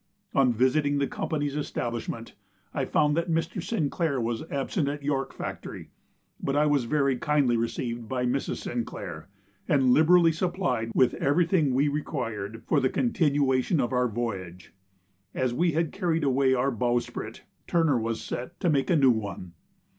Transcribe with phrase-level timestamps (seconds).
[0.33, 2.33] On visiting the Company's establishment,
[2.73, 3.61] I found that Mr.
[3.61, 5.91] Sinclair was absent at York Factory;
[6.41, 8.63] but I was very kindly received by Mrs.
[8.63, 9.29] Sinclair,
[9.67, 14.73] and liberally supplied with everything we required for the continuation of our voyage.
[15.35, 19.53] As we had carried away our bowsprit, Turner was set to make a new one.